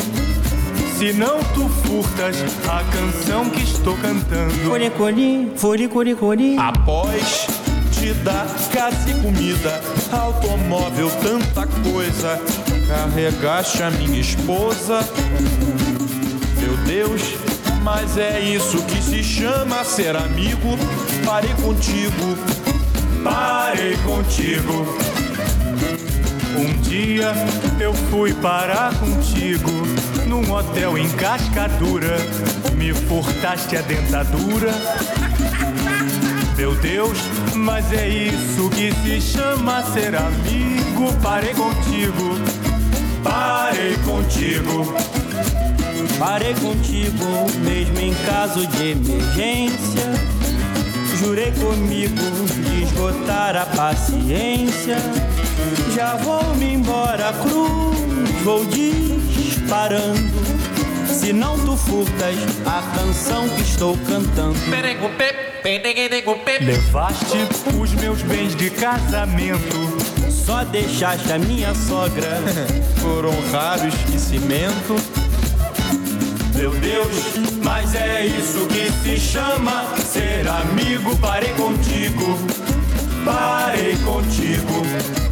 [0.98, 2.36] Se não tu furtas
[2.68, 4.52] a canção que estou cantando.
[4.68, 6.56] Cori, cori, cori, cori.
[6.58, 7.46] Após
[7.92, 9.80] te dar casa e comida,
[10.12, 12.40] automóvel, tanta coisa,
[12.90, 15.00] carregaste a minha esposa.
[16.58, 17.22] Meu Deus,
[17.84, 20.76] mas é isso que se chama ser amigo.
[21.24, 22.36] Parei contigo,
[23.22, 24.86] Parei contigo.
[26.56, 27.32] Um dia
[27.78, 29.70] eu fui parar contigo
[30.26, 32.16] num hotel em cascadura.
[32.74, 34.72] Me furtaste a dentadura.
[36.56, 37.18] Meu Deus,
[37.54, 41.12] mas é isso que se chama ser amigo.
[41.22, 42.38] Parei contigo,
[43.80, 44.94] parei contigo.
[46.18, 47.24] Parei contigo,
[47.64, 50.12] mesmo em caso de emergência.
[51.18, 54.98] Jurei comigo de esgotar a paciência.
[55.94, 60.30] Já vou me embora, cruz, vou disparando.
[61.08, 64.58] Se não tu furtas a canção que estou cantando.
[66.66, 67.38] Levaste
[67.80, 69.99] os meus bens de casamento.
[70.44, 72.40] Só deixaste a minha sogra
[73.00, 74.96] por honrar o esquecimento.
[76.54, 81.16] Meu Deus, mas é isso que se chama ser amigo.
[81.18, 82.38] Parei contigo,
[83.24, 85.29] parei contigo.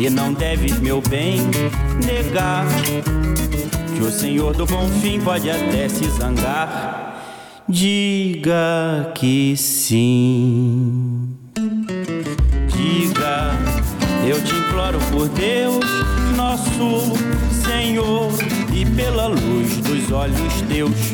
[0.00, 1.42] E não deves, meu bem,
[2.06, 2.66] negar.
[3.94, 7.22] Que o Senhor do Bom Fim pode até se zangar.
[7.68, 11.36] Diga que sim.
[12.74, 13.50] Diga,
[14.26, 15.84] eu te imploro por Deus,
[16.34, 17.12] nosso
[17.62, 18.32] Senhor,
[18.74, 21.09] e pela luz dos olhos teus.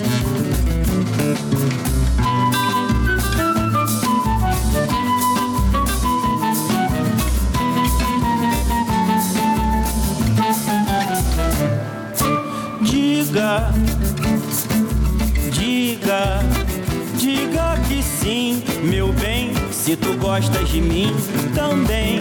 [19.87, 21.15] Se tu gostas de mim
[21.55, 22.19] também.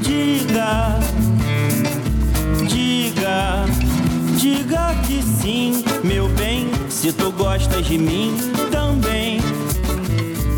[0.00, 0.98] Diga,
[2.66, 3.66] diga,
[4.38, 6.70] diga que sim, meu bem.
[6.88, 8.32] Se tu gostas de mim
[8.72, 9.38] também.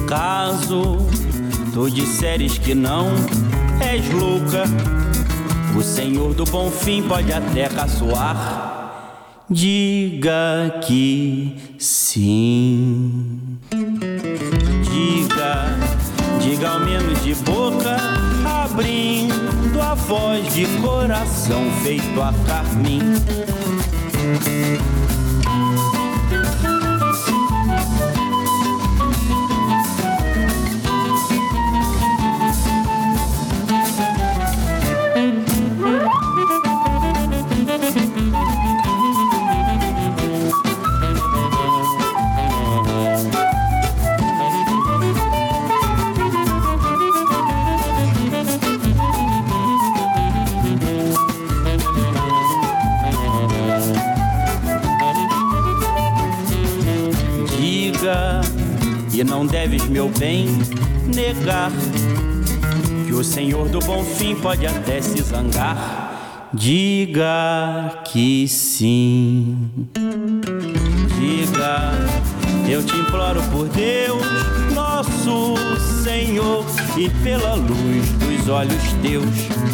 [0.06, 0.98] Caso
[1.74, 3.08] tu disseres que não,
[3.80, 4.62] és louca.
[5.76, 8.92] O Senhor do Bom Fim pode até caçoar.
[9.50, 13.58] Diga que sim.
[20.12, 23.00] Voz de coração feito a carmim.
[59.92, 60.46] Meu bem,
[61.14, 61.70] negar
[63.06, 66.48] que o Senhor do Bom Fim pode até se zangar.
[66.54, 69.70] Diga que sim.
[71.18, 71.92] Diga,
[72.70, 74.24] eu te imploro por Deus,
[74.74, 75.56] nosso
[76.02, 76.64] Senhor,
[76.96, 79.71] e pela luz dos olhos teus.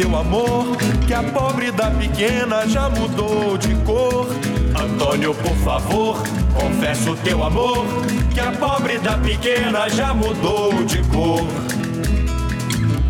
[0.00, 4.28] Teu amor, que a pobre da pequena já mudou de cor.
[4.74, 6.22] Antônio, por favor,
[6.54, 7.84] confesso teu amor,
[8.32, 11.46] que a pobre da pequena já mudou de cor.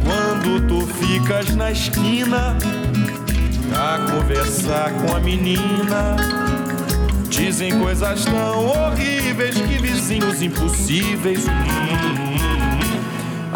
[0.02, 2.58] Quando tu ficas na esquina
[3.72, 6.16] a conversar com a menina,
[7.28, 11.44] dizem coisas tão horríveis que vizinhos impossíveis.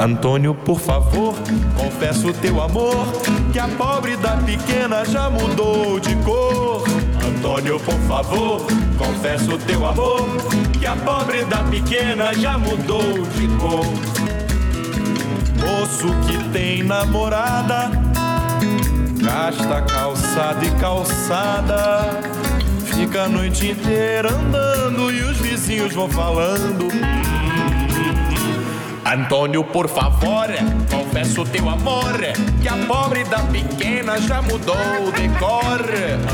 [0.04, 1.34] Antônio, por favor,
[1.74, 3.06] confesso teu amor,
[3.50, 6.84] que a pobre da pequena já mudou de cor.
[7.26, 8.66] Antônio, por favor,
[8.98, 10.26] confesso teu amor,
[10.78, 13.86] que a pobre da pequena já mudou de cor.
[15.62, 17.90] Moço que tem namorada,
[19.22, 22.20] gasta calçada e calçada,
[22.84, 26.88] fica a noite inteira andando e os vizinhos vão falando.
[29.06, 30.46] Antônio, por favor,
[30.90, 32.18] confesso teu amor,
[32.62, 35.80] que a pobre da pequena já mudou de cor.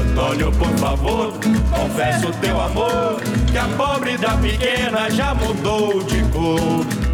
[0.00, 1.32] Antônio, por favor,
[1.70, 7.09] confesso teu amor, que a pobre da pequena já mudou de cor.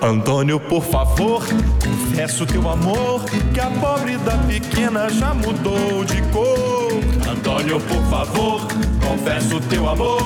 [0.00, 1.42] Antônio, por favor,
[1.82, 7.28] confesso teu amor, que a pobre da pequena já mudou de cor.
[7.28, 8.60] Antônio, por favor,
[9.04, 10.22] confesso teu amor,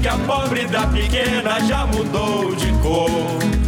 [0.00, 3.61] que a pobre da pequena já mudou de cor.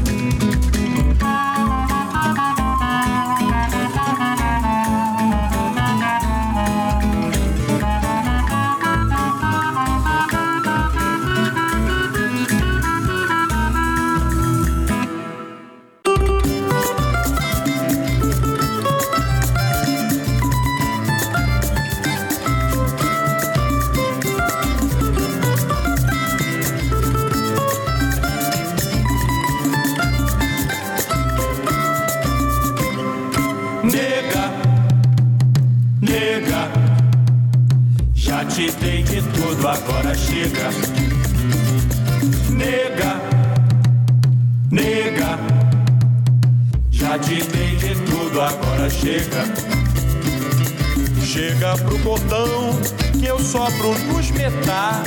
[53.65, 55.03] Sopro nos metar,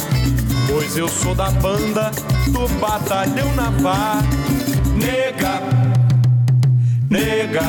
[0.68, 2.10] pois eu sou da banda
[2.48, 4.24] do batalhão navar.
[4.96, 5.62] Nega,
[7.08, 7.62] nega.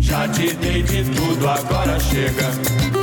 [0.00, 2.97] Já te dei de tudo, agora chega.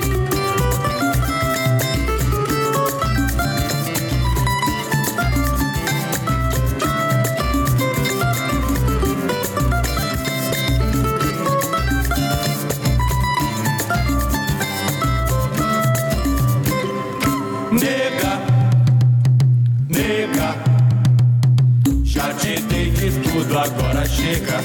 [24.36, 24.62] Chega.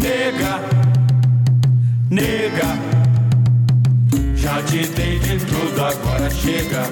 [0.00, 0.60] Nega,
[2.10, 2.78] nega,
[4.36, 6.82] já te dei de tudo, agora chega.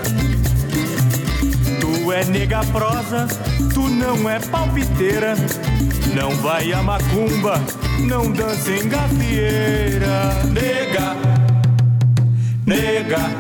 [1.81, 3.27] Tu é nega prosa,
[3.75, 5.35] tu não é palpiteira.
[6.15, 7.61] Não vai a macumba,
[8.01, 10.33] não dança em gafieira.
[10.51, 11.17] Nega,
[12.65, 13.31] nega,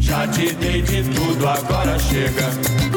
[0.00, 2.89] já te dei de tudo, agora chega.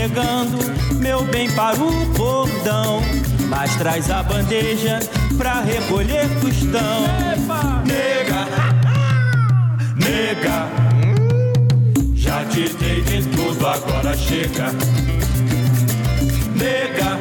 [0.00, 0.56] Chegando,
[0.98, 3.02] meu bem, para o cordão.
[3.48, 4.98] Mas traz a bandeja
[5.36, 7.02] pra recolher tostão.
[7.84, 8.46] Nega,
[10.00, 10.68] nega,
[12.14, 14.70] já te dei de tudo, agora chega.
[16.56, 17.18] Nega,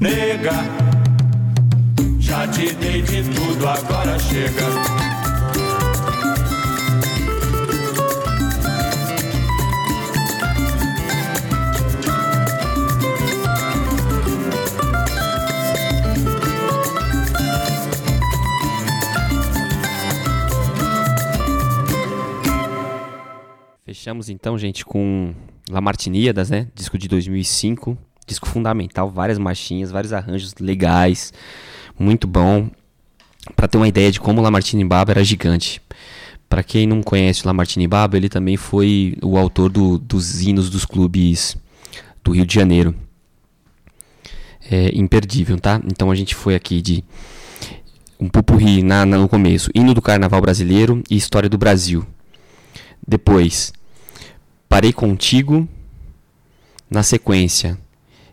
[0.00, 0.64] nega,
[2.18, 5.09] já te dei de tudo, agora chega.
[24.28, 25.34] Então, gente, com
[25.68, 26.66] Lamartiníadas, né?
[26.74, 27.96] Disco de 2005,
[28.26, 31.32] disco fundamental, várias marchinhas, vários arranjos legais,
[31.98, 32.68] muito bom.
[33.56, 35.80] Para ter uma ideia de como Lamartine Baba era gigante.
[36.48, 40.68] Para quem não conhece o Lamartine Baba, ele também foi o autor do, dos hinos
[40.68, 41.56] dos clubes
[42.22, 42.94] do Rio de Janeiro.
[44.70, 45.80] É imperdível, tá?
[45.84, 47.04] Então a gente foi aqui de
[48.18, 52.06] um pupurri na, na, no começo, hino do carnaval brasileiro e história do Brasil.
[53.06, 53.72] Depois,
[54.70, 55.68] parei contigo.
[56.88, 57.78] Na sequência,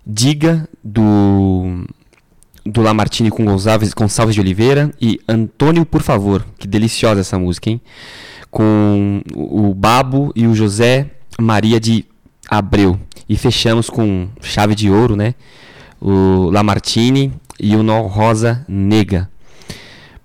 [0.06, 1.86] diga do
[2.66, 6.46] do Lamartine com Gonçalves, Gonçalves de Oliveira e Antônio, por favor.
[6.58, 7.80] Que deliciosa essa música, hein?
[8.50, 12.04] Com o Babo e o José Maria de
[12.50, 13.00] Abreu.
[13.30, 15.36] E fechamos com chave de ouro, né?
[16.02, 19.30] O Lamartine e o Nó Rosa Nega.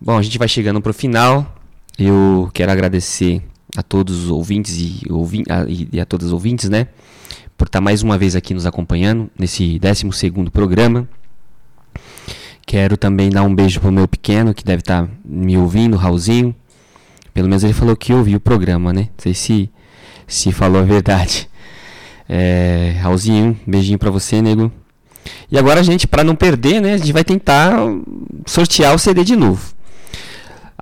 [0.01, 1.55] Bom, a gente vai chegando para o final.
[1.99, 3.43] Eu quero agradecer
[3.77, 6.89] a todos os ouvintes e, ouvi a, e a todas as ouvintes, né?
[7.57, 11.09] Por estar mais uma vez aqui nos acompanhando nesse 12 programa.
[12.67, 16.55] Quero também dar um beijo pro meu pequeno, que deve estar me ouvindo, Raulzinho.
[17.35, 19.03] Pelo menos ele falou que ouviu o programa, né?
[19.03, 19.71] Não sei se,
[20.27, 21.49] se falou a verdade.
[22.29, 24.73] É, Raulzinho, beijinho pra você, nego.
[25.51, 26.95] E agora gente, para não perder, né?
[26.95, 27.75] A gente vai tentar
[28.47, 29.75] sortear o CD de novo.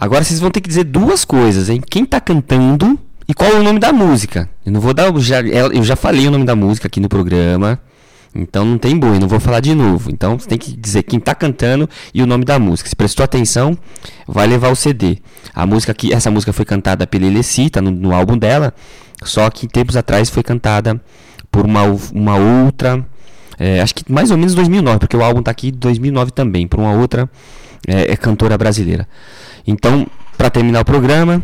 [0.00, 1.78] Agora vocês vão ter que dizer duas coisas, hein?
[1.78, 2.98] Quem tá cantando
[3.28, 4.48] e qual é o nome da música.
[4.64, 5.14] Eu não vou dar.
[5.18, 7.78] Já, eu já falei o nome da música aqui no programa.
[8.34, 10.10] Então não tem boi, não vou falar de novo.
[10.10, 12.88] Então você tem que dizer quem está cantando e o nome da música.
[12.88, 13.76] Se prestou atenção,
[14.26, 15.18] vai levar o CD.
[15.52, 18.72] A música essa música foi cantada pela Eleci, tá no, no álbum dela.
[19.22, 20.98] Só que tempos atrás foi cantada
[21.52, 21.82] por uma,
[22.14, 23.04] uma outra,
[23.58, 26.80] é, acho que mais ou menos 2009, porque o álbum está aqui 2009 também, por
[26.80, 27.28] uma outra
[27.86, 29.06] é, é cantora brasileira.
[29.66, 30.06] Então,
[30.36, 31.42] para terminar o programa,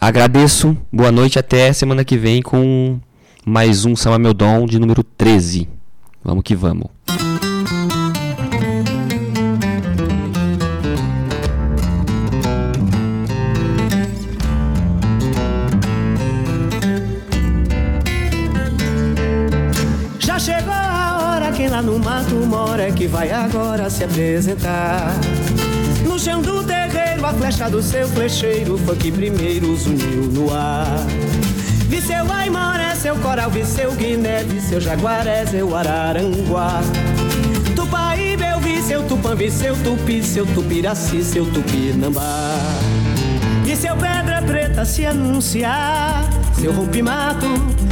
[0.00, 2.98] agradeço, boa noite, até semana que vem com
[3.44, 5.68] mais um Samba Meu Dom de número 13.
[6.24, 6.86] Vamos que vamos.
[20.18, 25.12] Já chegou a hora, quem lá no mato mora é que vai agora se apresentar.
[26.06, 26.62] No chão do
[27.20, 30.86] terreiro, a flecha do seu flecheiro foi que primeiro os uniu no ar.
[31.88, 36.80] Vi seu Aimoré, seu Coral, vi seu Guiné, vi seu Jaguaré, seu Araranguá.
[37.76, 42.56] Tupaíba eu vi seu Tupã, vi seu Tupi, seu Tupiraci, seu Tupinambá.
[43.64, 46.28] Vi seu Pedra Preta se anunciar,
[46.58, 47.46] seu Rompimato,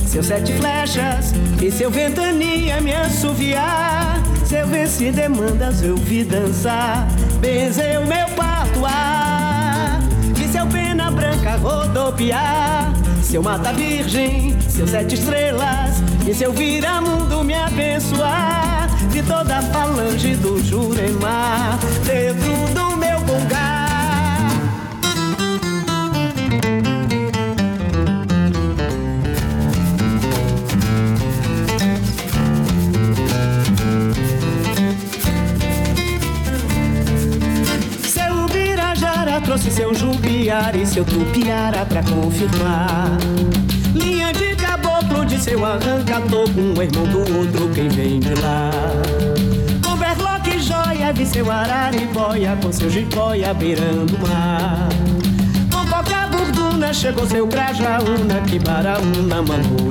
[0.06, 4.18] seu Sete Flechas, e seu Ventania me assoviar.
[4.48, 7.06] Seu Venci Demandas eu vi dançar,
[7.38, 9.17] benzeu meu patuá.
[11.18, 12.92] Branca rodopiar
[13.22, 15.96] seu mata virgem, seus sete estrelas
[16.26, 18.88] e seu viramundo me abençoar.
[19.10, 23.87] De toda a falange do Juremar, dentro do meu bongar.
[39.58, 43.18] Trouxe seu Jupiara e seu Tupiara pra confirmar.
[43.94, 48.70] Linha de caboclo de seu arranca-tô com um irmão do outro, quem vem de lá.
[49.82, 54.88] Com e joia, vi seu araribóia com seu jiboia beirando o mar.
[55.72, 59.90] Com coca burduna chegou seu grajaúna, que baraúna mandou.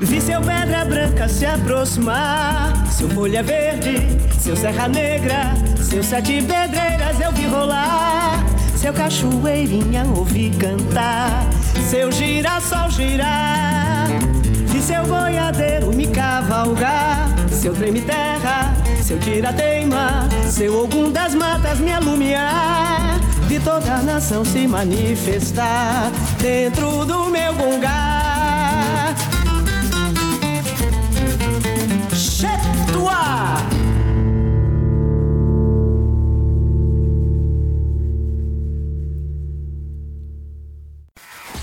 [0.00, 3.96] Vi seu pedra branca se aproximar, seu folha verde,
[4.38, 5.54] seu serra negra,
[5.90, 8.44] seus sete pedreiras eu vi rolar,
[8.76, 11.50] seu cachoeirinha ouvi cantar,
[11.90, 14.06] seu girassol girar,
[14.66, 18.72] vi seu boiadeiro me cavalgar, seu treme terra,
[19.02, 23.18] seu tirateima, seu ogum das matas me alumiar,
[23.48, 28.09] vi toda a nação se manifestar dentro do meu gongar.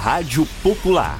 [0.07, 1.19] Rádio Popular